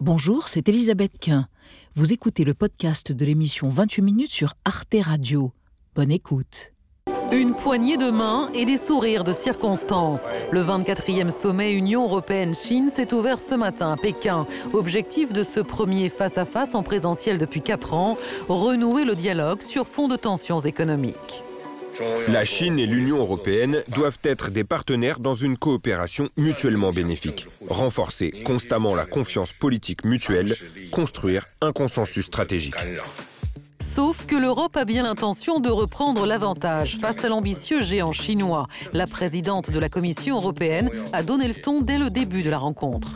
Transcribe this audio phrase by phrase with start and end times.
[0.00, 1.48] Bonjour, c'est Elisabeth Quint.
[1.94, 5.50] Vous écoutez le podcast de l'émission 28 minutes sur Arte Radio.
[5.96, 6.72] Bonne écoute.
[7.32, 10.28] Une poignée de main et des sourires de circonstance.
[10.52, 14.46] Le 24e sommet Union européenne-Chine s'est ouvert ce matin à Pékin.
[14.72, 18.16] Objectif de ce premier face-à-face en présentiel depuis 4 ans,
[18.48, 21.42] renouer le dialogue sur fond de tensions économiques.
[22.28, 27.46] La Chine et l'Union européenne doivent être des partenaires dans une coopération mutuellement bénéfique.
[27.68, 30.54] Renforcer constamment la confiance politique mutuelle,
[30.92, 32.76] construire un consensus stratégique.
[33.80, 38.68] Sauf que l'Europe a bien l'intention de reprendre l'avantage face à l'ambitieux géant chinois.
[38.92, 42.58] La présidente de la Commission européenne a donné le ton dès le début de la
[42.58, 43.08] rencontre.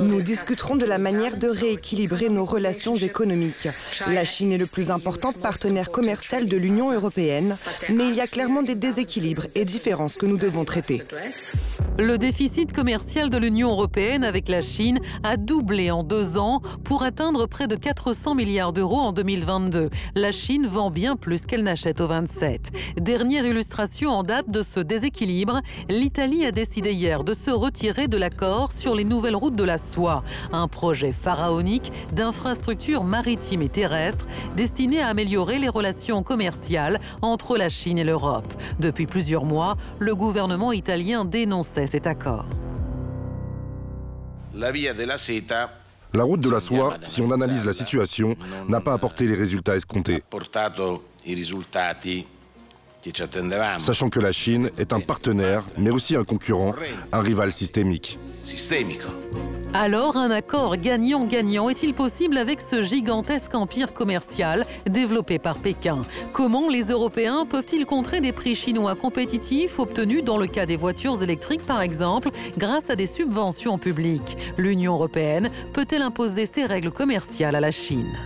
[0.00, 3.68] Nous discuterons de la manière de rééquilibrer nos relations économiques.
[4.06, 7.56] La Chine est le plus important partenaire commercial de l'Union européenne,
[7.88, 11.02] mais il y a clairement des déséquilibres et différences que nous devons traiter.
[12.00, 17.02] Le déficit commercial de l'Union européenne avec la Chine a doublé en deux ans pour
[17.02, 19.90] atteindre près de 400 milliards d'euros en 2022.
[20.14, 22.70] La Chine vend bien plus qu'elle n'achète au 27.
[22.96, 28.16] Dernière illustration en date de ce déséquilibre, l'Italie a décidé hier de se retirer de
[28.16, 34.26] l'accord sur les nouvelles routes de la soie, un projet pharaonique d'infrastructures maritimes et terrestres
[34.56, 38.54] destiné à améliorer les relations commerciales entre la Chine et l'Europe.
[38.78, 42.46] Depuis plusieurs mois, le gouvernement italien dénonçait cet accord.
[44.54, 48.36] La route de la soie, si on analyse la situation,
[48.68, 50.22] n'a pas apporté les résultats escomptés.
[53.78, 56.74] Sachant que la Chine est un partenaire, mais aussi un concurrent,
[57.12, 58.18] un rival systémique.
[59.72, 66.02] Alors, un accord gagnant-gagnant est-il possible avec ce gigantesque empire commercial développé par Pékin?
[66.32, 71.22] Comment les Européens peuvent-ils contrer des prix chinois compétitifs obtenus dans le cas des voitures
[71.22, 74.36] électriques par exemple grâce à des subventions publiques?
[74.58, 78.18] L'Union européenne peut-elle imposer ses règles commerciales à la Chine?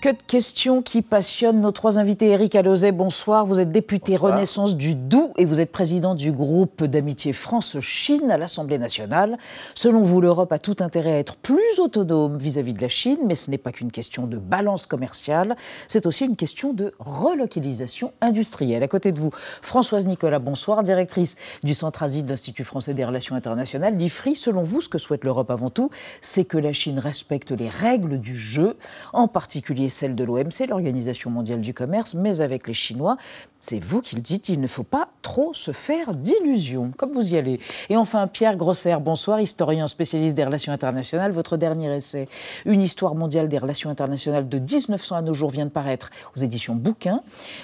[0.00, 2.28] Que de questions qui passionnent nos trois invités.
[2.28, 3.44] Eric Alauzet, bonsoir.
[3.44, 8.36] Vous êtes député Renaissance du Doubs et vous êtes président du groupe d'amitié France-Chine à
[8.36, 9.38] l'Assemblée nationale.
[9.74, 13.34] Selon vous, l'Europe a tout intérêt à être plus autonome vis-à-vis de la Chine, mais
[13.34, 15.56] ce n'est pas qu'une question de balance commerciale,
[15.88, 18.84] c'est aussi une question de relocalisation industrielle.
[18.84, 19.30] À côté de vous,
[19.62, 23.96] Françoise Nicolas, bonsoir, directrice du Centre Asie de l'Institut français des relations internationales.
[23.96, 27.68] L'IFRI, selon vous, ce que souhaite l'Europe avant tout, c'est que la Chine respecte les
[27.68, 28.76] règles du jeu,
[29.12, 33.16] en particulier celle de l'OMC, l'Organisation mondiale du commerce, mais avec les Chinois.
[33.60, 37.34] C'est vous qui le dites, il ne faut pas trop se faire d'illusions, comme vous
[37.34, 37.58] y allez.
[37.88, 41.32] Et enfin, Pierre Grosser, bonsoir, historien spécialiste des relations internationales.
[41.32, 42.28] Votre dernier essai,
[42.66, 46.40] Une histoire mondiale des relations internationales de 1900 à nos jours, vient de paraître aux
[46.40, 47.22] éditions Bouquin.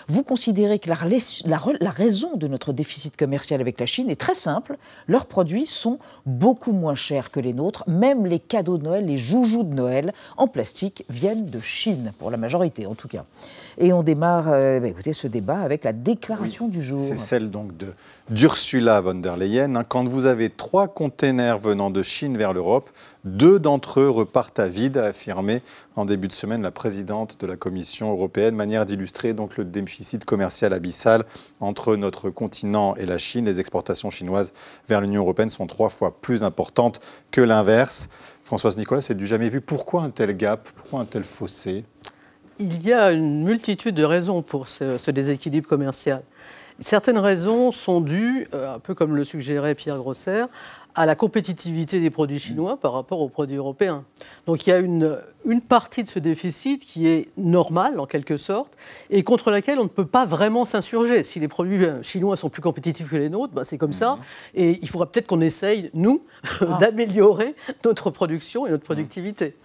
[0.08, 0.98] Vous considérez que la,
[1.80, 4.76] la raison de notre déficit commercial avec la Chine est très simple.
[5.06, 7.84] Leurs produits sont beaucoup moins chers que les nôtres.
[7.86, 12.30] Même les cadeaux de Noël, les joujoux de Noël en plastique viennent de Chine pour
[12.30, 13.24] la majorité en tout cas.
[13.78, 17.02] Et on démarre euh, bah, écoutez, ce débat avec la déclaration du jour.
[17.02, 17.88] C'est celle donc de
[18.30, 19.76] d'Ursula von der Leyen.
[19.76, 19.84] Hein.
[19.84, 22.88] Quand vous avez trois containers venant de Chine vers l'Europe,
[23.24, 25.60] deux d'entre eux repartent à vide, a affirmé
[25.96, 28.54] en début de semaine la présidente de la Commission européenne.
[28.54, 31.24] Manière d'illustrer donc le déficit commercial abyssal
[31.60, 33.44] entre notre continent et la Chine.
[33.44, 34.52] Les exportations chinoises
[34.88, 37.00] vers l'Union européenne sont trois fois plus importantes
[37.30, 38.08] que l'inverse.
[38.44, 39.60] Françoise Nicolas, c'est du jamais vu.
[39.62, 40.68] Pourquoi un tel gap?
[40.76, 41.84] Pourquoi un tel fossé?
[42.58, 46.22] Il y a une multitude de raisons pour ce, déséquilibre commercial.
[46.80, 50.44] Certaines raisons sont dues, euh, un peu comme le suggérait Pierre Grosser,
[50.96, 54.04] à la compétitivité des produits chinois par rapport aux produits européens.
[54.46, 58.36] Donc il y a une, une partie de ce déficit qui est normale en quelque
[58.36, 58.76] sorte
[59.10, 61.22] et contre laquelle on ne peut pas vraiment s'insurger.
[61.22, 64.16] Si les produits euh, chinois sont plus compétitifs que les nôtres, bah, c'est comme ça.
[64.16, 64.22] Mhm.
[64.54, 66.20] Et il faudra peut-être qu'on essaye, nous,
[66.60, 66.78] ah.
[66.80, 69.56] d'améliorer notre production et notre productivité.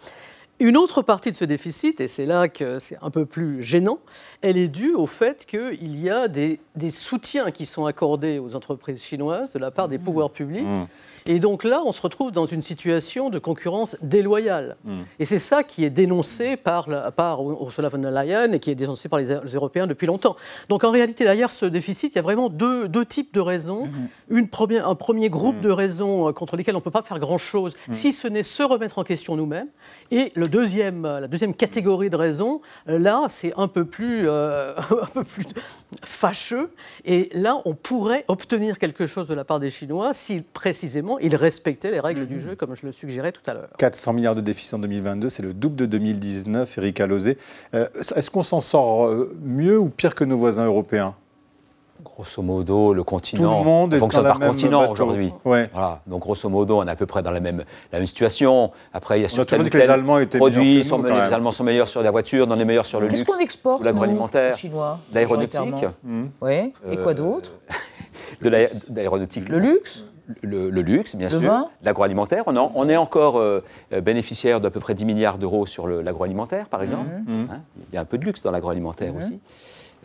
[0.62, 4.00] Une autre partie de ce déficit, et c'est là que c'est un peu plus gênant,
[4.42, 6.60] elle est due au fait qu'il y a des,
[6.90, 10.04] soutiens qui sont accordés aux entreprises chinoises de la part des mmh.
[10.04, 10.66] pouvoirs publics.
[10.66, 10.88] Mmh.
[11.28, 14.76] Et donc là, on se retrouve dans une situation de concurrence déloyale.
[14.84, 15.02] Mmh.
[15.20, 18.72] Et c'est ça qui est dénoncé par, la, par Ursula von der Leyen et qui
[18.72, 20.36] est dénoncé par les, Européens depuis longtemps.
[20.68, 23.88] Donc en réalité, derrière ce déficit, il y a vraiment deux, deux types de raisons.
[24.30, 27.20] Une première, un premier groupe de raisons euh, contre lesquelles on ne peut pas faire
[27.20, 29.70] grand-chose, si ce n'est se remettre en question nous-mêmes.
[30.12, 34.76] Et le deuxième, la deuxième catégorie de raisons, euh, là, c'est un peu plus, euh,
[35.02, 35.46] un peu plus
[36.04, 36.72] fâcheux.
[37.06, 41.36] Et là, on pourrait obtenir quelque chose de la part des Chinois si précisément ils
[41.36, 43.70] respectaient les règles du jeu, comme je le suggérais tout à l'heure.
[43.78, 47.00] 400 milliards de déficit en 2022, c'est le double de 2019, Eric.
[47.00, 47.36] Euh,
[47.74, 51.16] est-ce qu'on s'en sort mieux ou pire que nos voisins européens?
[52.04, 55.34] Grosso modo, le continent Tout le monde est fonctionne dans par continent aujourd'hui.
[55.46, 55.70] Ouais.
[55.74, 56.02] Voilà.
[56.08, 58.72] Donc, grosso modo, on est à peu près dans la même, la même situation.
[58.94, 61.10] Après, il y a sur tel que les Allemands étaient produit, meilleurs que sont nous,
[61.10, 61.12] les.
[61.34, 63.84] Allemands sont meilleurs sur la voiture, on est meilleurs sur le Qu'est-ce luxe, qu'on exporte
[63.84, 64.56] l'agroalimentaire,
[65.14, 65.86] l'aéronautique,
[66.42, 66.74] Oui.
[66.90, 67.52] Et quoi Euh, d'autre
[68.42, 69.50] de l'aé- de l'aéronautique.
[69.50, 70.06] Le luxe
[70.44, 72.44] le, le luxe, bien Le sûr, vin l'agroalimentaire.
[72.46, 73.64] On, en- on est encore euh,
[73.94, 77.10] euh, bénéficiaire d'à peu près 10 milliards d'euros sur l'agroalimentaire, par exemple.
[77.26, 77.48] Mhm.
[77.52, 77.62] Hein,
[77.92, 79.40] il y a un peu de luxe dans l'agroalimentaire aussi.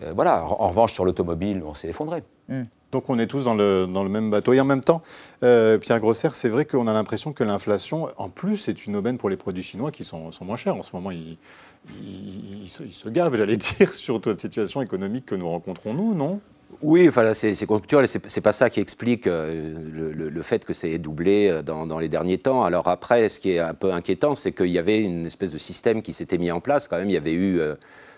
[0.02, 0.44] Euh, voilà.
[0.44, 2.22] En, en revanche, sur l'automobile, on s'est effondré.
[2.92, 4.52] Donc on est tous dans le, dans le même bateau.
[4.52, 5.02] Et en même temps,
[5.42, 9.18] euh, Pierre Grosser, c'est vrai qu'on a l'impression que l'inflation, en plus, est une aubaine
[9.18, 10.76] pour les produits chinois qui sont, sont moins chers.
[10.76, 11.36] En ce moment, ils,
[12.00, 15.48] ils- ils se, ils se gavent, j'allais dire, sur toute la situation économique que nous
[15.48, 16.40] rencontrons, nous, non?
[16.82, 20.64] Oui, enfin, là, c'est conjoncturel, c'est pas ça qui explique euh, le, le- le fait
[20.64, 22.64] que c'est doublé dans, dans les derniers temps.
[22.64, 25.58] Alors après, ce qui est un peu inquiétant, c'est qu'il y avait une espèce de
[25.58, 26.88] système qui s'était mis en place.
[26.88, 27.74] Quand même, il y avait eu euh,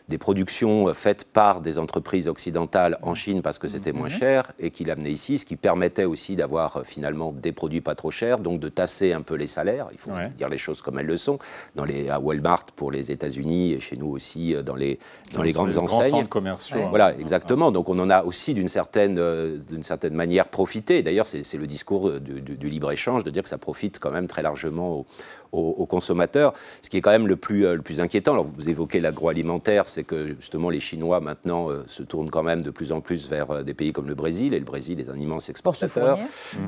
[0.08, 4.52] des productions euh, faites par des entreprises occidentales en Chine parce que c'était moins cher
[4.60, 8.10] et qui l'amenaient ici, ce qui permettait aussi d'avoir euh, finalement des produits pas trop
[8.12, 9.88] chers, donc de tasser un peu les salaires.
[9.92, 10.30] Il faut Ouais.
[10.36, 11.38] dire les choses comme elles le sont.
[11.74, 14.98] Dans les, à Walmart pour les États-Unis et chez nous aussi euh, dans les,
[15.34, 16.10] dans les Sur grandes grands enseignes.
[16.10, 16.78] centres commerciaux.
[16.78, 16.86] hein.
[16.90, 17.72] Voilà, exactement.
[17.72, 21.02] Donc on en a aussi d'une certaine, euh, d'une certaine manière profité.
[21.02, 24.28] D'ailleurs, c'est le discours du, du- du libre-échange de dire que ça profite quand même
[24.28, 25.06] très largement aux,
[25.52, 26.52] aux- aux consommateurs.
[26.82, 29.88] Ce qui est quand même le plus, euh, le plus inquiétant, alors vous évoquez l'agroalimentaire,
[29.88, 33.28] c'est que justement les Chinois maintenant euh, se tournent quand même de plus en plus
[33.28, 36.18] vers euh, des pays comme le Brésil, et le Brésil est un immense exportateur.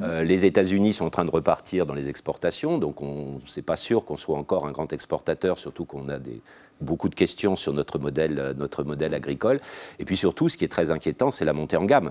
[0.03, 3.77] Euh, les États-Unis sont en train de repartir dans les exportations, donc on c'est pas
[3.77, 6.41] sûr qu'on soit encore un grand exportateur, surtout qu'on a des,
[6.81, 9.59] beaucoup de questions sur notre modèle, notre modèle agricole.
[9.99, 12.11] Et puis surtout, ce qui est très inquiétant, c'est la montée en gamme.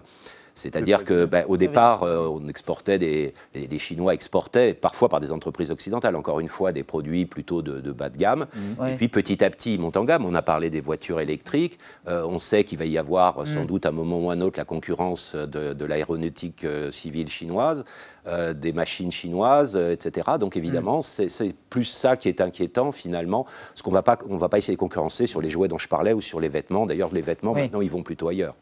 [0.57, 5.19] C'est-à-dire que, ben, au départ, euh, on exportait des, les, les Chinois exportaient parfois par
[5.19, 8.47] des entreprises occidentales, encore une fois, des produits plutôt de, de bas de gamme.
[8.79, 8.93] Ouais.
[8.93, 10.25] Et puis petit à petit, ils montent en gamme.
[10.25, 11.77] On a parlé des voitures électriques.
[12.07, 14.57] Euh, on sait qu'il va y avoir sans doute à un moment ou un autre
[14.57, 17.85] la concurrence de, de l'aéronautique euh, civile chinoise,
[18.27, 20.31] euh, des machines chinoises, euh, etc.
[20.39, 24.37] Donc évidemment, c'est c'est plus ça qui est inquiétant finalement, parce qu'on va pas, on
[24.37, 26.85] va pas essayer de concurrencer sur les jouets dont je parlais ou sur les vêtements.
[26.85, 27.61] D'ailleurs, les vêtements Oui.
[27.61, 28.55] maintenant, ils vont plutôt ailleurs.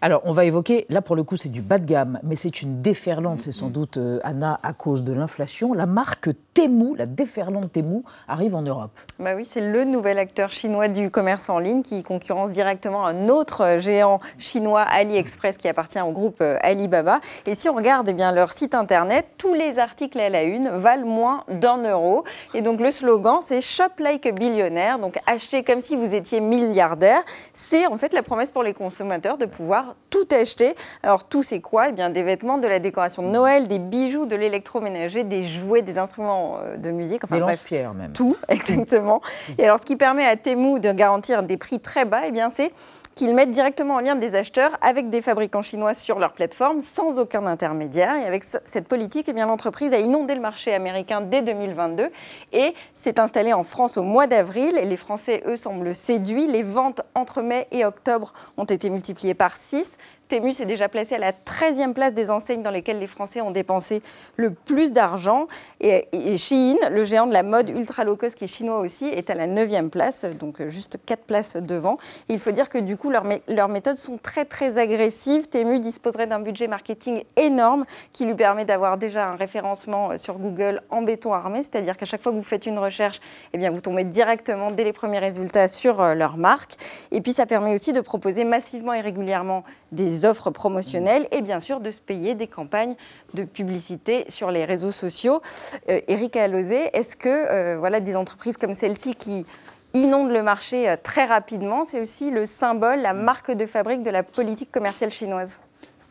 [0.00, 2.62] Alors, on va évoquer, là pour le coup, c'est du bas de gamme, mais c'est
[2.62, 5.72] une déferlante, c'est sans doute, euh, Anna, à cause de l'inflation.
[5.72, 8.92] La marque Temu, la déferlante Temu, arrive en Europe.
[9.18, 13.28] Bah oui, c'est le nouvel acteur chinois du commerce en ligne qui concurrence directement un
[13.28, 17.20] autre géant chinois, AliExpress, qui appartient au groupe Alibaba.
[17.46, 20.68] Et si on regarde eh bien, leur site internet, tous les articles à la une
[20.68, 22.24] valent moins d'un euro.
[22.54, 26.40] Et donc le slogan, c'est Shop like a billionaire, donc acheter comme si vous étiez
[26.40, 27.20] milliardaire.
[27.52, 30.74] C'est en fait la promesse pour les consommateurs de pouvoir tout acheter.
[31.02, 31.88] Alors tout, c'est quoi?
[31.88, 35.82] Eh bien, des vêtements, de la décoration de Noël, des bijoux, de l'électroménager, des jouets,
[35.82, 37.24] des instruments euh, de musique.
[37.24, 38.12] Enfin Des bref, même.
[38.14, 39.20] tout, exactement.
[39.58, 42.50] Et alors, ce qui permet à Temu de garantir des prix très bas, eh bien,
[42.50, 42.72] c'est
[43.14, 47.18] qu'ils mettent directement en lien des acheteurs avec des fabricants chinois sur leur plateforme, sans
[47.18, 48.16] aucun intermédiaire.
[48.16, 52.10] Et avec ce- cette politique, eh l'entreprise a inondé le marché américain dès 2022
[52.52, 54.74] et s'est installée en France au mois d'avril.
[54.84, 56.46] Les Français, eux, semblent séduits.
[56.46, 59.98] Les ventes entre mai et octobre ont été multipliées par 6.
[60.32, 63.50] Temu s'est déjà placé à la 13e place des enseignes dans lesquelles les Français ont
[63.50, 64.00] dépensé
[64.36, 65.46] le plus d'argent.
[65.82, 69.04] Et, et Shein, le géant de la mode ultra low cost qui est chinois aussi,
[69.08, 71.98] est à la 9e place, donc juste 4 places devant.
[72.30, 75.50] Il faut dire que du coup, leurs, mé- leurs méthodes sont très très agressives.
[75.50, 80.80] Temu disposerait d'un budget marketing énorme qui lui permet d'avoir déjà un référencement sur Google
[80.88, 83.20] en béton armé, c'est-à-dire qu'à chaque fois que vous faites une recherche,
[83.52, 86.76] eh bien, vous tombez directement dès les premiers résultats sur euh, leur marque.
[87.10, 91.60] Et puis ça permet aussi de proposer massivement et régulièrement des offres promotionnelles et bien
[91.60, 92.94] sûr de se payer des campagnes
[93.34, 95.40] de publicité sur les réseaux sociaux.
[95.88, 99.46] Euh, Eric Alozé, est-ce que euh, voilà, des entreprises comme celle-ci qui
[99.94, 104.10] inondent le marché euh, très rapidement, c'est aussi le symbole, la marque de fabrique de
[104.10, 105.60] la politique commerciale chinoise?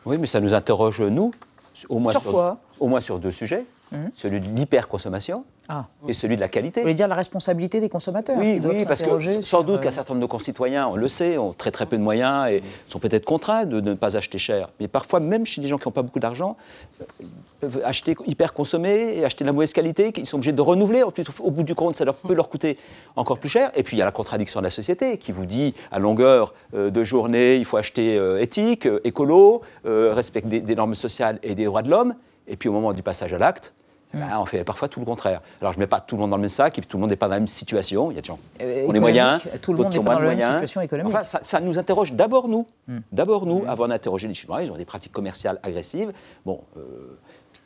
[0.04, 1.32] Oui, mais ça nous interroge, nous,
[1.88, 2.58] au moins Sur sur, quoi?
[2.80, 3.64] au moins sur deux sujets.
[3.92, 4.10] Mhm.
[4.14, 5.86] Celui de l'hyperconsommation Ah.
[6.06, 6.80] et celui de la qualité.
[6.80, 9.90] Vous voulez dire la responsabilité des consommateurs Oui, oui, parce que sans doute euh, qu'un
[9.90, 12.98] certain nombre de concitoyens, on le sait, ont très très peu de moyens et sont
[12.98, 14.68] peut-être contraints de ne pas acheter cher.
[14.80, 16.56] Mais parfois, même chez des gens qui n'ont pas beaucoup d'argent,
[17.00, 17.28] euh, ils
[17.60, 21.02] peuvent acheter hyper consommer et acheter de la mauvaise qualité, qu'ils sont obligés de renouveler.
[21.02, 22.76] Ensuite, Au bout du compte, ça leur peut leur coûter
[23.16, 23.70] encore plus cher.
[23.74, 26.54] Et puis, il y a la contradiction de la société qui vous dit à longueur
[26.74, 31.38] euh, de journée, il faut acheter euh, éthique, euh, écolo, euh, respecter des, normes sociales
[31.42, 32.14] et des droits de l'homme.
[32.46, 33.74] Et puis, au moment du passage à l'acte,
[34.14, 35.40] ben, on fait parfois tout le contraire.
[35.60, 36.96] Alors, je ne mets pas tout le monde dans le même sac, et puis tout
[36.96, 38.10] le monde n'est pas dans la même situation.
[38.10, 40.06] Il y a des gens Euh, qui ont moyens, tout le monde qui ont n'est
[40.06, 40.54] pas moins dans de la même moyens.
[40.56, 41.12] situation économique.
[41.12, 42.66] Enfin, ça, ça nous interroge d'abord nous,
[43.10, 44.62] d'abord nous, avant d'interroger les Chinois.
[44.62, 46.12] Ils ont des pratiques commerciales agressives.
[46.44, 47.18] Bon, euh,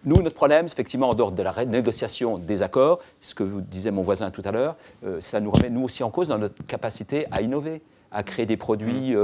[0.05, 3.91] nous, notre problème, effectivement, en dehors de la négociation des accords, ce que vous disait
[3.91, 6.65] mon voisin tout à l'heure, euh, ça nous remet nous aussi en cause dans notre
[6.67, 7.83] capacité à innover.
[8.13, 9.15] à créer des produits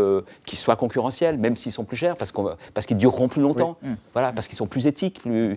[0.44, 3.76] qui soient concurrentiels, même s'ils sont plus chers, parce qu'ils parce qu'ils dureront plus longtemps,
[4.12, 5.56] voilà, parce qu'ils sont plus éthiques, plus,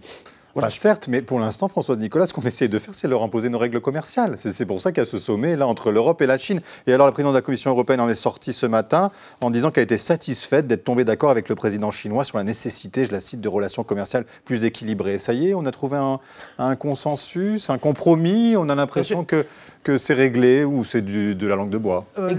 [0.56, 3.50] voilà, certes, mais pour l'instant, François Nicolas, ce qu'on essaie de faire, c'est leur imposer
[3.50, 4.38] nos règles commerciales.
[4.38, 6.62] C'est pour ça qu'il y a ce sommet là entre l'Europe et la Chine.
[6.88, 9.70] Et alors, la présidente de la Commission européenne en est sortie ce matin en disant
[9.70, 13.20] qu'elle était satisfaite d'être tombée d'accord avec le président chinois sur la nécessité, je la
[13.20, 15.18] cite, de relations commerciales plus équilibrées.
[15.18, 15.98] Ça y est, on a trouvé
[16.58, 18.56] un, consensus, un compromis.
[18.56, 19.46] On a l'impression que,
[19.86, 22.06] que c'est réglé ou c'est de la langue de bois.
[22.18, 22.36] Euh,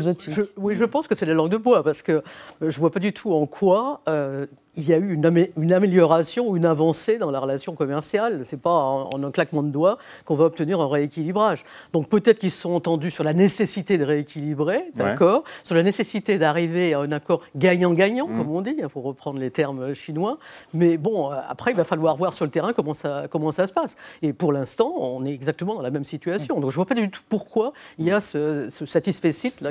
[0.56, 2.22] oui, je pense que c'est de la langue de bois parce que euh,
[2.60, 4.00] je ne vois pas du tout en quoi.
[4.08, 8.44] Euh, il y a eu une, une, amélioration ou une avancée dans la relation commerciale.
[8.44, 11.64] Ce n'est pas en, un claquement de doigts qu'on va obtenir un rééquilibrage.
[11.92, 16.38] Donc peut-être qu'ils se sont entendus sur la nécessité de rééquilibrer, d'accord, sur la nécessité
[16.38, 18.38] d'arriver à un accord gagnant-gagnant, mmh.
[18.38, 20.38] comme on dit, hein, pour reprendre les termes chinois.
[20.74, 23.66] Mais bon, euh, après, il va falloir voir sur le terrain comment ça, comment ça
[23.66, 23.96] se passe.
[24.20, 26.60] Et pour l'instant, on est exactement dans la même situation.
[26.60, 29.61] Donc je ne vois pas du tout pourquoi il y a ce, ce satisfait site
[29.61, 29.71] là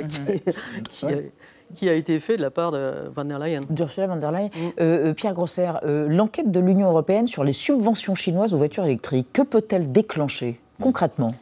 [1.74, 3.62] qui, a été fait de la part de Van der Leyen.
[3.68, 4.50] D'Ursula von der Leyen.
[4.54, 4.68] Mm.
[4.80, 8.84] Euh, euh, Pierre Grosser, euh, l'enquête de l'Union européenne sur les subventions chinoises aux voitures
[8.84, 11.32] électriques, que peut-elle déclencher concrètement?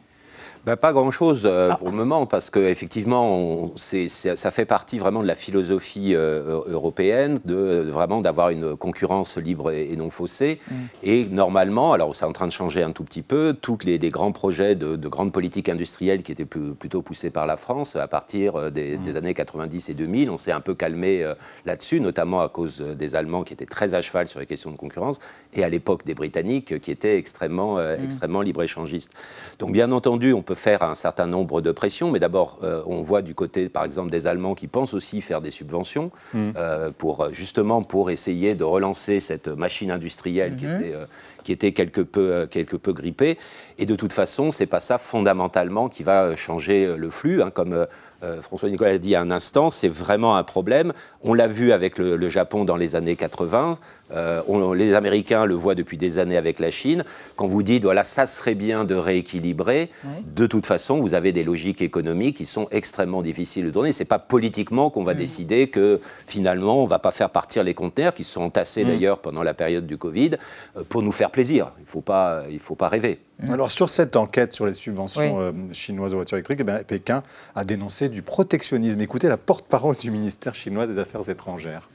[0.65, 1.77] Bah, pas grand-chose euh, ah.
[1.77, 7.85] pour le moment, parce qu'effectivement, ça fait partie vraiment de la philosophie euh, européenne, de,
[7.87, 10.59] vraiment d'avoir une concurrence libre et, non faussée.
[10.67, 10.73] Mm.
[11.03, 14.31] Et normalement, alors c'est en train de changer un tout petit peu, tous les, grands
[14.31, 18.69] projets de, grandes politiques industrielles qui étaient plutôt poussés par la France à partir euh,
[18.71, 19.17] des, mm.
[19.17, 21.23] années 90 et 2000, on s'est un peu calmé
[21.65, 24.77] là-dessus, notamment à cause des Allemands qui étaient très à cheval sur les questions de
[24.77, 25.19] concurrence,
[25.53, 28.03] et à l'époque des Britanniques qui étaient extrêmement, mm.
[28.03, 29.11] extrêmement libre-échangistes.
[29.59, 33.03] Donc bien entendu, on peut faire un certain nombre de pressions, mais d'abord, euh, on
[33.03, 36.51] voit du côté, par exemple, des Allemands qui pensent aussi faire des subventions mmh.
[36.55, 40.75] euh, pour justement pour essayer de relancer cette machine industrielle qui mmh.
[40.75, 41.05] était euh,
[41.45, 43.37] qui était quelque peu quelque peu grippée.
[43.77, 47.85] Et de toute façon, c'est pas ça fondamentalement qui va changer le flux, hein, comme
[48.25, 50.93] euh, François Nicolas l'a dit à un instant, c'est vraiment un problème.
[51.21, 53.77] On l'a vu avec le, Japon dans les années 80.
[54.11, 57.03] Euh, les Américains le voient depuis des années avec la Chine.
[57.35, 59.89] Quand vous dites, voilà, ça serait bien de rééquilibrer,
[60.25, 63.91] de toute façon, vous avez des logiques économiques qui sont extrêmement difficiles de tourner.
[63.91, 65.17] Ce n'est pas politiquement qu'on va mm.
[65.17, 68.83] décider que finalement, on ne va pas faire partir les conteneurs, qui se sont entassés
[68.83, 68.87] mm.
[68.87, 70.31] d'ailleurs pendant la période du Covid,
[70.77, 71.73] euh, pour nous faire plaisir.
[71.79, 73.19] Il ne faut, pas, faut pas rêver.
[73.49, 77.23] Alors, sur cette enquête sur les subventions chinoises aux voitures électriques, eh Pékin
[77.55, 79.01] a dénoncé du protectionnisme.
[79.01, 81.89] Écoutez la porte-parole du ministère chinois des Affaires étrangères.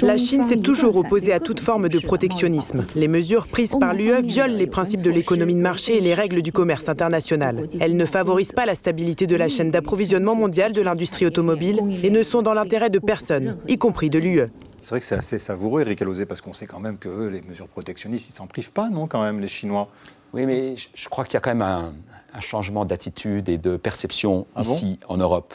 [0.00, 2.86] La Chine s'est toujours opposée à toute forme de protectionnisme.
[2.94, 6.40] Les mesures prises par l'UE violent les principes de l'économie de marché et les règles
[6.40, 7.68] du commerce international.
[7.80, 12.10] Elles ne favorisent pas la stabilité de la chaîne d'approvisionnement mondiale de l'industrie automobile et
[12.10, 14.48] ne sont dans l'intérêt de personne, y compris de l'UE.
[14.84, 17.40] C'est vrai que c'est assez savoureux, Eric Alosé, parce qu'on sait quand même que les
[17.40, 19.88] mesures protectionnistes, ils s'en privent pas, non, quand même, les Chinois?
[20.34, 21.94] Oui, mais je crois qu'il y a quand même un,
[22.40, 25.54] changement d'attitude et de perception ah ici, en Europe.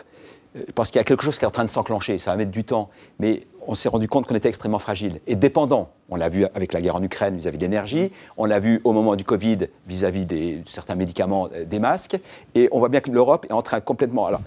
[0.55, 2.37] Euh, parce qu'il y a quelque chose qui est en train de s'enclencher, ça va
[2.37, 5.91] mettre du temps, mais on s'est rendu compte qu'on était extrêmement fragile et dépendant.
[6.09, 8.93] On l'a vu avec la guerre en Ukraine vis-à-vis de l'énergie, on l'a vu au
[8.93, 12.17] moment du Covid vis-à-vis de certains médicaments, euh, des masques,
[12.55, 14.25] et on voit bien que l'Europe est en train complètement...
[14.25, 14.41] Alors,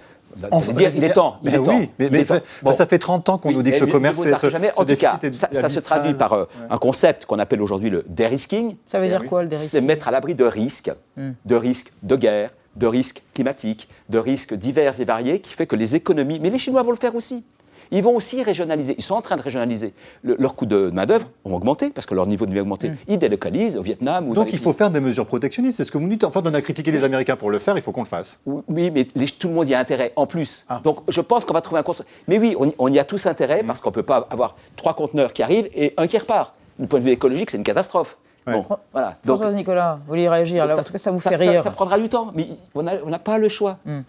[0.73, 1.39] dire, il est temps.
[1.43, 2.25] Il est oui, mais,
[2.73, 4.71] ça fait 30 ans qu'on nous dit que ce commerce est ce, jamais.
[4.77, 8.77] En tout cas, ça, se traduit par euh, un concept qu'on appelle aujourd'hui le dérisking.
[8.87, 11.31] Ça veut dire quoi le dérisking C'est mettre à l'abri de risques, hmm.
[11.45, 15.77] de risques de guerre, de risques climatiques, de risques divers et variés, qui fait que
[15.77, 17.45] les économies, mais les Chinois vont le faire aussi,
[17.93, 18.95] ils vont aussi régionaliser.
[18.99, 19.95] Ils sont en train de régionaliser.
[20.25, 22.91] Leurs leur coût de main-d'œuvre ont augmenté parce que leur niveau de vie a augmenté.
[22.91, 22.97] Mm.
[23.09, 24.29] Ils délocalisent au Vietnam.
[24.29, 25.77] Ou Donc il faut faire des mesures protectionnistes.
[25.77, 26.25] C'est ce que vous dites.
[26.25, 28.41] Enfin, on a critiqué les Américains pour le faire, il faut qu'on le fasse.
[28.47, 30.65] Oui, mais tout le monde y a intérêt en plus.
[30.69, 30.81] Ah.
[30.83, 32.05] Donc je pense qu'on va trouver un constat.
[32.29, 33.67] Mais oui, on, y a tous intérêt mm.
[33.67, 36.55] parce qu'on ne peut pas avoir trois conteneurs qui arrivent et un qui repart.
[36.79, 38.17] Du point de vue écologique, c'est une catastrophe.
[38.47, 39.17] Bon, voilà.
[39.25, 41.63] Françoise Nicolas, vous voulez réagir En tout cas, ça vous fait rire.
[41.63, 43.79] Ça, prendra du temps, mais on n'a pas le choix.
[43.85, 44.01] Mm.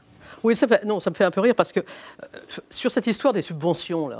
[0.43, 2.37] Oui, ça, non, ça me fait un peu rire parce que euh,
[2.69, 4.19] sur cette histoire des subventions, là,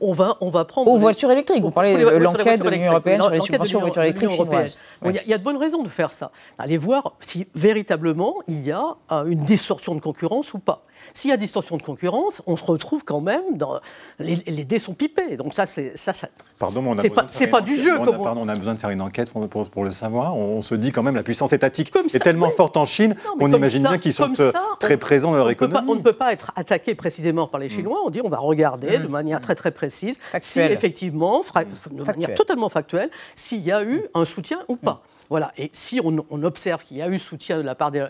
[0.00, 0.90] on, va, on va prendre.
[0.90, 4.02] Aux voitures électriques, vous parlez de l'enquête de l'Union européenne sur les subventions aux voitures
[4.02, 4.78] électriques chinoises.
[5.04, 6.30] Il y, a de bonnes raisons de faire ça.
[6.58, 10.84] Allez voir si véritablement il y a euh, une distorsion de concurrence ou pas.
[11.12, 13.78] S'il y a distorsion de concurrence, on se retrouve quand même dans.
[14.18, 15.36] Les, dés sont pipés.
[15.36, 15.96] Donc ça, c'est.
[15.96, 16.28] Ça, ça,
[16.58, 17.98] pardon, mais on a c'est pas, pas du jeu.
[17.98, 20.36] On a, pardon, on a besoin de faire une enquête pour, pour, le savoir.
[20.36, 23.82] On, se dit quand même la puissance étatique est tellement forte en Chine qu'on imagine
[23.82, 25.88] bien qu'ils sont euh, très présents dans leur économie.
[25.88, 28.00] on ne peut pas être attaqué précisément par les Chinois.
[28.04, 29.02] On dit on va regarder mm.
[29.02, 31.42] de manière très très précise si effectivement,
[31.90, 35.02] de manière totalement factuelle, s'il y a eu un soutien ou pas.
[35.30, 35.52] Voilà.
[35.56, 38.06] Et si on, observe qu'il y a eu soutien de la part des,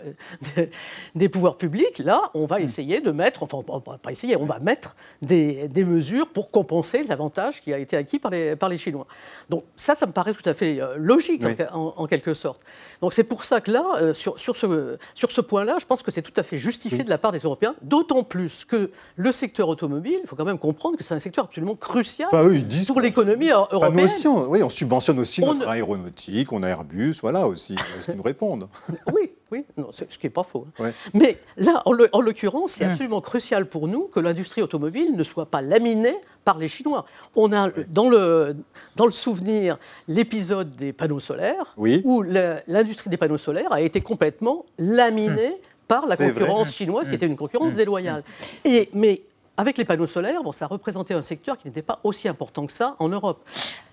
[1.15, 4.45] des, pouvoirs publics, là, on va essayer de mettre, enfin, on va pas essayer, on
[4.45, 8.69] va mettre des, des mesures pour compenser l'avantage qui a été acquis par les, par
[8.69, 9.07] les Chinois.
[9.49, 12.61] Donc ça, ça me paraît tout à fait euh, logique en, quelque sorte.
[13.01, 16.03] Donc c'est pour ça que là, euh, sur, sur ce, sur ce point-là, je pense
[16.03, 19.31] que c'est tout à fait justifié de la part des Européens, d'autant plus que le
[19.31, 23.49] secteur automobile, il faut quand même comprendre que c'est un secteur absolument crucial pour l'économie
[23.49, 24.05] européenne.
[24.05, 28.23] Aussi, oui, on subventionne aussi notre aéronautique, on a Airbus, voilà aussi, ce qu'ils nous
[28.23, 28.67] répondent.
[29.13, 30.67] Oui, oui, non, ce qui n'est pas faux.
[30.79, 30.91] Hein.
[31.13, 32.91] Mais là, en l'occurrence, c'est hum.
[32.91, 37.05] absolument crucial pour nous que l'industrie automobile ne soit pas laminée par les Chinois.
[37.35, 38.55] On a dans le,
[38.95, 42.21] dans le souvenir l'épisode des panneaux solaires, où
[42.67, 45.57] l'industrie des panneaux solaires a été complètement laminée hum.
[45.87, 48.23] par la concurrence chinoise, qui était une concurrence déloyale.
[48.65, 49.23] Et, mais
[49.57, 52.71] avec les panneaux solaires, bon, ça représentait un secteur qui n'était pas aussi important que
[52.71, 53.41] ça en Europe.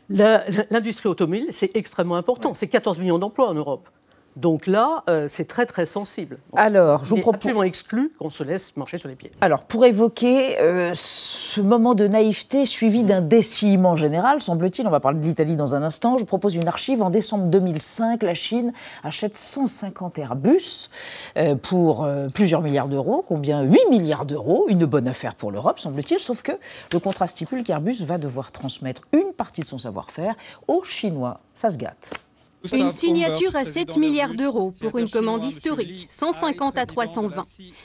[0.09, 2.55] L'industrie automobile, c'est extrêmement important.
[2.55, 3.89] C'est 14 millions d'emplois en Europe.
[4.37, 6.39] Donc là, euh, c'est très très sensible.
[6.55, 9.33] Alors, je vous propose absolument exclu qu'on se laisse marcher sur les pieds.
[9.41, 15.01] Alors, pour évoquer euh, ce moment de naïveté suivi d'un décillement général, semble-t-il, on va
[15.01, 16.19] parler de l'Italie dans un instant.
[16.19, 17.03] Je propose une archive.
[17.03, 20.91] En décembre 2005, la Chine achète 150 Airbus
[21.39, 23.25] euh, pour plusieurs milliards d'euros.
[23.27, 23.63] Combien?
[23.63, 24.67] 8 milliards d'euros.
[24.69, 26.21] Une bonne affaire pour l'Europe, semble-t-il.
[26.21, 26.53] Sauf que
[26.93, 30.35] le contrat stipule qu'Airbus va devoir transmettre une partie de son savoir-faire
[30.69, 31.41] aux Chinois.
[31.55, 32.13] Ça se gâte.
[32.73, 37.45] Une signature à 7 milliards d'euros pour une commande historique, 150 à 320.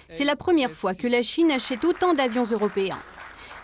[0.10, 2.98] C'est la première fois que la Chine achète autant d'avions européens.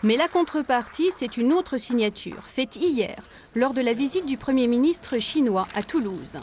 [0.04, 3.16] Mais la contrepartie, c'est une autre signature, faite hier,
[3.56, 6.36] lors de la visite du Premier ministre chinois à Toulouse.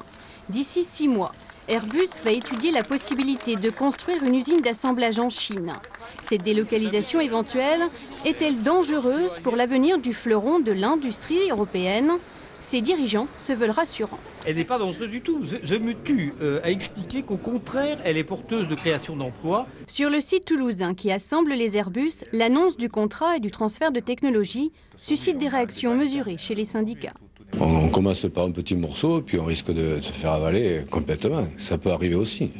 [0.50, 1.32] D'ici six mois,
[1.68, 5.74] Airbus va étudier la possibilité de construire une usine d'assemblage en Chine.
[6.22, 7.82] Cette délocalisation éventuelle
[8.26, 12.12] est-elle dangereuse pour l'avenir du fleuron de l'industrie européenne?
[12.66, 14.20] Ses dirigeants se veulent rassurants.
[14.46, 15.42] Elle n'est pas dangereuse du tout.
[15.42, 19.68] Je, me tue euh, à expliquer qu'au contraire, elle est porteuse de création d'emplois.
[19.88, 24.00] Sur le site toulousain qui assemble les Airbus, l'annonce du contrat et du transfert de
[24.00, 27.14] technologie suscite des réactions mesurées chez les syndicats.
[27.60, 31.48] On commence par un petit morceau, puis on risque de se faire avaler complètement.
[31.58, 32.52] Ça peut arriver aussi.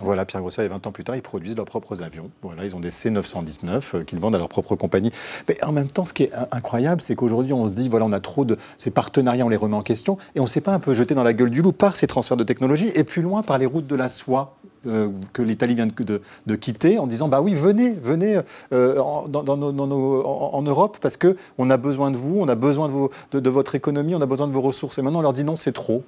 [0.00, 2.30] Voilà, Pierre Grosset, et 20 ans plus tard, ils produisent leurs propres avions.
[2.42, 5.10] Voilà, ils ont des C919 euh, qu'ils vendent à leur propre compagnie.
[5.48, 8.12] Mais en même temps, ce qui est incroyable, c'est qu'aujourd'hui, on se dit, voilà, on
[8.12, 10.72] a trop de ces partenariats, on les remet en question, et on ne s'est pas
[10.72, 13.22] un peu jeté dans la gueule du loup par ces transferts de technologie, et plus
[13.22, 17.26] loin par les routes de la soie euh, que l'Italie vient de, quitter, en disant,
[17.26, 18.38] bah oui, venez, venez
[18.72, 22.88] euh, en, Europe, parce qu'on a besoin de vous, on a besoin
[23.32, 24.98] de, de votre économie, on a besoin de vos ressources.
[24.98, 26.04] Et maintenant, on leur dit non, c'est trop.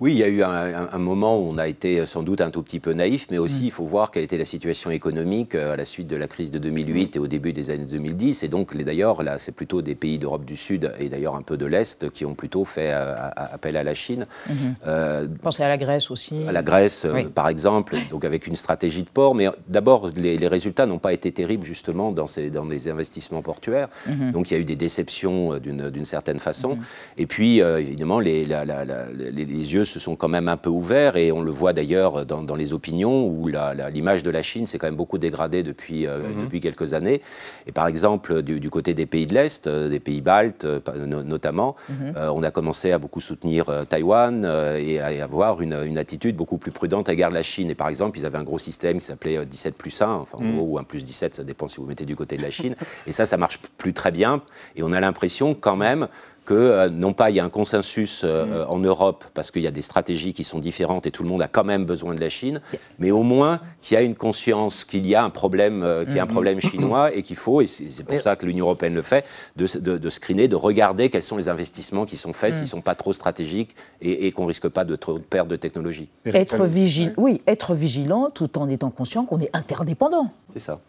[0.00, 2.62] Oui, il y a eu un, moment où on a été sans doute un tout
[2.62, 3.66] petit peu naïf, mais aussi mm.
[3.66, 6.50] il faut voir quelle était la situation économique euh, à la suite de la crise
[6.50, 8.42] de 2008 et au début des années 2010.
[8.42, 11.56] Et donc, d'ailleurs, là, c'est plutôt des pays d'Europe du Sud et d'ailleurs un peu
[11.56, 14.26] de l'Est qui ont plutôt fait euh, appel à la Chine.
[14.48, 14.54] Mm-hmm.
[14.86, 16.34] Euh, Pensez à la Grèce aussi.
[16.48, 19.36] À la Grèce, par exemple, donc avec une stratégie de port.
[19.36, 23.88] Mais d'abord, les, résultats n'ont pas été terribles justement dans, ces, dans les investissements portuaires.
[24.08, 24.32] Mm-hmm.
[24.32, 26.74] Donc, il y a eu des déceptions d'une certaine façon.
[26.74, 27.18] Mm-hmm.
[27.18, 31.42] Et puis, évidemment, les, les yeux se sont quand même un peu ouverts et on
[31.42, 35.18] le voit d'ailleurs dans, les opinions où l'image de la Chine s'est quand même beaucoup
[35.18, 36.44] dégradée depuis, euh, mhm.
[36.44, 37.20] depuis quelques années.
[37.66, 41.76] Et par exemple, du, côté des pays de l'Est, euh, des pays baltes euh, notamment,
[41.88, 42.14] mhm.
[42.16, 44.44] on a commencé à beaucoup soutenir Taïwan
[44.78, 47.70] et à avoir une, attitude beaucoup plus prudente à l'égard de la Chine.
[47.70, 50.58] Et par exemple, ils avaient un gros système qui s'appelait 17 plus 1, enfin, mhm.
[50.58, 52.74] ou 1 plus 17, ça dépend si vous mettez du côté de la Chine.
[53.06, 54.42] Et ça, ça marche plus très bien.
[54.76, 56.08] Et on a l'impression quand même
[56.44, 58.52] que euh, non pas il y a un consensus euh, mm.
[58.52, 61.28] euh, en Europe parce qu'il y a des stratégies qui sont différentes et tout le
[61.28, 62.60] monde a quand même besoin de la Chine,
[62.98, 66.18] mais au moins qu'il y a une conscience qu'il y a un problème, qu'il y
[66.18, 66.28] a un mm.
[66.28, 69.24] problème chinois et qu'il faut, et c'est pour ça que l'Union européenne le fait,
[69.56, 69.66] de,
[69.98, 72.54] de, screener, de regarder quels sont les investissements qui sont faits, mm.
[72.54, 75.56] s'ils ne sont pas trop stratégiques et, qu'on ne risque pas de trop perdre de
[75.56, 76.08] technologie.
[76.26, 80.30] Être vigilant, oui, être vigilant tout en étant conscient qu'on est interdépendant.
[80.52, 80.80] C'est ça.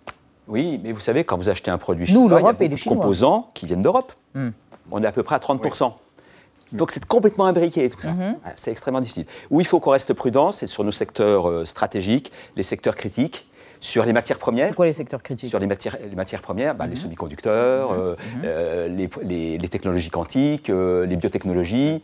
[0.47, 2.83] Oui, mais vous savez, quand vous achetez un produit chinois, il y a beaucoup de
[2.83, 4.13] composants qui viennent d'Europe
[4.91, 5.93] on est à peu près à 30%.
[6.71, 8.11] Donc c'est complètement imbriqué tout ça.
[8.11, 8.37] Mhm.
[8.55, 9.25] C'est extrêmement difficile.
[9.49, 13.47] Où il faut qu'on reste prudent, c'est sur nos secteurs euh, stratégiques, les secteurs critiques.
[13.85, 14.69] Sur les matières premières.
[14.69, 17.01] C'est quoi les secteurs critiques Sur les matières, les matières premières, bah, les mhm.
[17.01, 17.99] semi-conducteurs, mhm.
[17.99, 18.41] Euh, mhm.
[18.43, 22.01] Euh, les, technologies quantiques, euh, les biotechnologies,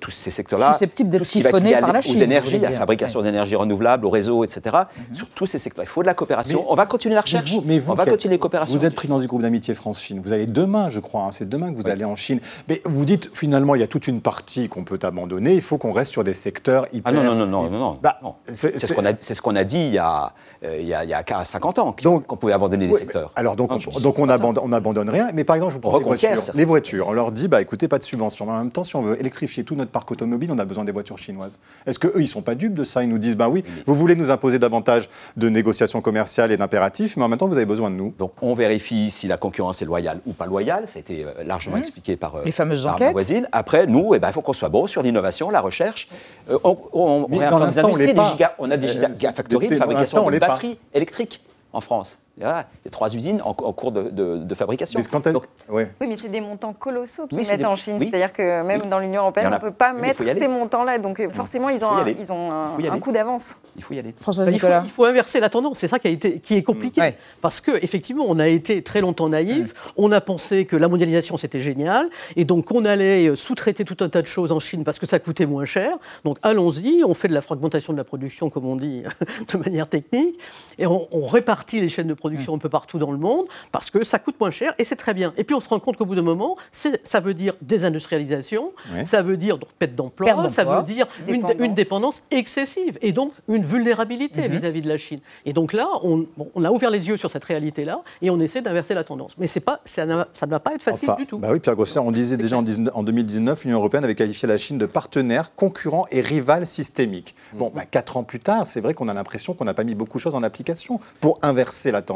[0.00, 0.74] tous ces secteurs-là.
[0.74, 2.18] Susceptibles d'être siphonnés par la Chine.
[2.18, 4.76] Aux énergies, la fabrication d'énergie renouvelable, au réseau, etc.
[5.12, 5.84] Sur tous ces secteurs.
[5.84, 6.66] Il faut de la coopération.
[6.68, 7.56] on va continuer la recherche.
[7.64, 8.76] Mais vous, on va continuer les coopérations.
[8.76, 10.20] Vous êtes président du groupe d'amitié France-Chine.
[10.22, 12.40] Vous allez demain, je crois, hein, c'est demain que vous allez en Chine.
[12.68, 15.54] Mais vous dites finalement, il y a toute une partie qu'on peut abandonner.
[15.54, 17.10] Il faut qu'on reste sur des secteurs hyper.
[17.10, 17.78] Ah non, non, non, non, non.
[17.78, 17.98] non.
[18.02, 18.20] Bah,
[18.52, 20.34] c'est ce qu'on a, ce qu'on a dit il y a.
[20.62, 21.94] Euh, il y a, il y a qu'à 50 ans
[22.26, 23.30] qu'on pouvait abandonner les Oui, secteurs.
[23.36, 25.98] Alors donc, Non, on, donc on, abandonne, on abandonne rien, mais par exemple, je vous
[25.98, 26.40] les voitures.
[26.54, 28.46] Les voitures, on leur dit, bah écoutez, pas de subvention.
[28.46, 30.84] Mais en même temps, si on veut électrifier tout notre parc automobile, on a besoin
[30.84, 31.58] des voitures chinoises.
[31.86, 33.02] Est-ce qu'eux, ils sont pas dupes de ça?
[33.02, 37.16] Ils nous disent, bah oui, vous voulez nous imposer davantage de négociations commerciales et d'impératifs,
[37.16, 38.14] mais en même temps, vous avez besoin de nous.
[38.18, 40.84] Donc on vérifie si la concurrence est loyale ou pas loyale.
[40.86, 41.80] Ça a été euh, largement Mhm.
[41.82, 43.12] expliqué par, euh, Les fameuses par ma enquêtes.
[43.12, 43.48] voisine.
[43.52, 46.08] Après, nous, eh ben, il faut qu'on soit bon sur l'innovation, la recherche.
[46.50, 50.30] Euh, on, on, on des on des a des Euh, giga- gigafactories de fabrication on
[50.30, 52.18] de batteries électriques en France.
[52.38, 54.98] Voilà, il y a trois usines en, en cours de, de- de fabrication.
[54.98, 55.90] Mais quand elle- Donc, ouais.
[56.00, 57.96] Oui, mais c'est des montants colossaux qu'ils Oui, mettent des- en Chine.
[58.00, 58.08] oui.
[58.10, 58.88] C'est-à-dire que même Oui.
[58.88, 60.98] dans l'Union européenne, on a- ne peut pas mettre ces montants-là.
[60.98, 62.50] Donc euh, forcément, ils ont, un, ils ont
[62.90, 63.56] un, coup d'avance.
[63.76, 64.14] il faut y aller.
[64.18, 64.82] François Ben, il, faut, Nicolas.
[64.84, 65.78] il faut inverser la tendance.
[65.78, 67.00] C'est ça qui, a été, qui est compliqué.
[67.02, 67.16] Ouais.
[67.42, 69.74] Parce qu'effectivement, on a été très longtemps naïf.
[69.98, 72.08] On a pensé que la mondialisation, c'était génial.
[72.36, 75.04] Et donc, qu'on allait euh, sous-traiter tout un tas de choses en Chine parce que
[75.06, 75.96] ça coûtait moins cher.
[76.24, 77.02] Donc, allons-y.
[77.04, 79.02] On fait de la fragmentation de la production, comme on dit,
[79.52, 80.38] de manière technique.
[80.78, 83.90] Et on, on répartit les chaînes de production un peu partout dans le monde parce
[83.90, 85.32] que ça coûte moins cher et c'est très bien.
[85.36, 88.72] Et puis, on se rend compte qu'au bout d'un moment, ça veut dire désindustrialisation.
[88.94, 89.04] Ouais.
[89.04, 90.48] Ça veut dire donc, perte d'emploi.
[90.48, 91.56] Ça veut dire une, Dépendance.
[91.66, 94.56] une dépendance excessive et donc une vulnérabilité Mhm.
[94.56, 95.20] vis-à-vis de la Chine.
[95.44, 98.38] Et donc là, on, bon, on a ouvert les yeux sur cette réalité-là et on
[98.40, 99.36] essaie d'inverser la tendance.
[99.38, 100.14] Mais c'est pas, ça, ne
[100.46, 101.38] va pas être facile Enfin, du tout.
[101.38, 104.46] Bah oui, Pierre Grosser, on disait déjà en, 19 en 2019, l'Union européenne avait qualifié
[104.48, 107.34] la Chine de partenaire, concurrent et rival systémique.
[107.54, 109.94] Bon, bah, quatre ans plus tard, c'est vrai qu'on a l'impression qu'on n'a pas mis
[109.94, 112.09] beaucoup de choses en application pour inverser la tendance.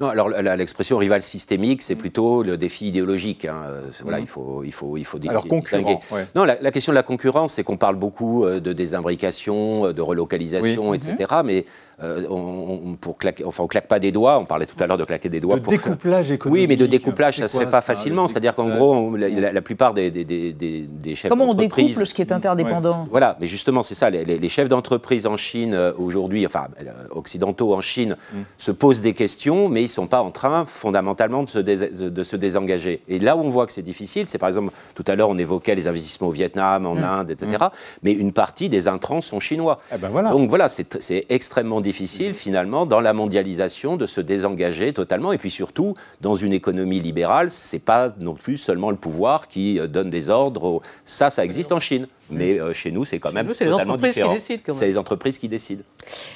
[0.00, 3.46] Non, alors l'expression rival systémique, c'est plutôt le défi idéologique.
[3.46, 3.62] hein.
[4.02, 6.26] Voilà, il faut, il faut, il faut Alors, concurrent, ouais.
[6.34, 9.92] Non, la, la question de la concurrence, c'est qu'on parle beaucoup euh, de désimbrication, euh,
[9.92, 10.96] de relocalisation, Oui.
[10.98, 11.40] etc.
[11.44, 11.64] Mais
[12.02, 14.38] euh, on, on- pour claquer, enfin, on claque pas des doigts.
[14.38, 15.56] On parlait tout à l'heure de claquer des doigts.
[15.56, 16.60] De pour- découplage économique.
[16.62, 18.22] Oui, mais de découplage, ça se fait pas ça, facilement.
[18.24, 21.30] le C'est-à-dire qu'en gros, on- la, la- la plupart des, des, des, des- des chefs
[21.30, 24.10] Comment on découple ce qui est interdépendant Voilà, mais justement, c'est ça.
[24.10, 26.66] Les, les- les chefs d'entreprise en Chine aujourd'hui, enfin
[27.10, 28.36] occidentaux en Chine, Mm.
[28.58, 31.90] se posent des questions, mais ils ne sont pas en train fondamentalement de se, dés-
[32.10, 33.00] de- se désengager.
[33.08, 35.38] Et là où on voit que c'est difficile, c'est par exemple, tout à l'heure, on
[35.38, 37.04] évoquait les investissements au Vietnam, en Mm.
[37.04, 37.66] Inde, etc.
[38.02, 39.80] Mais une partie des intrants sont chinois.
[39.94, 40.30] Eh ben voilà.
[40.30, 45.32] Donc voilà, c'est c'est extrêmement difficile finalement dans la mondialisation de se désengager totalement.
[45.32, 49.78] Et puis surtout, dans une économie libérale, c'est pas non plus seulement le pouvoir qui
[49.78, 50.82] euh, donne des ordres.
[51.04, 52.06] Ça, ça existe en Chine.
[52.28, 54.34] Mais euh, chez nous, c'est quand Chez même c'est les totalement entreprises qui différent.
[54.34, 54.80] décident, quand même.
[54.80, 55.84] C'est les entreprises qui décident.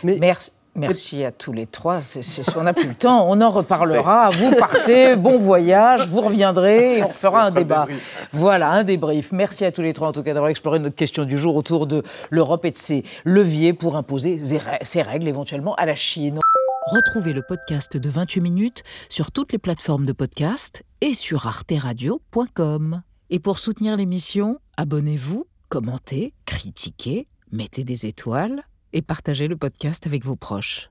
[0.04, 0.52] Mais Merci.
[0.76, 2.00] Merci à tous les trois.
[2.56, 3.28] On n'a plus le temps.
[3.28, 4.30] On en reparlera.
[4.38, 5.16] Vous partez.
[5.16, 6.06] Bon voyage.
[6.08, 7.86] Vous reviendrez et on fera un débat.
[8.32, 9.32] Voilà, un débrief.
[9.32, 11.86] Merci à tous les trois, en tout cas, d'avoir exploré notre question du jour autour
[11.86, 14.40] de l'Europe et de ses leviers pour imposer
[14.82, 16.38] ses règles éventuellement à la Chine.
[16.86, 23.02] Retrouvez le podcast de 28 minutes sur toutes les plateformes de podcast et sur arteradio.com.
[23.28, 30.24] Et pour soutenir l'émission, abonnez-vous, commentez, critiquez, mettez des étoiles et partagez le podcast avec
[30.24, 30.90] vos proches.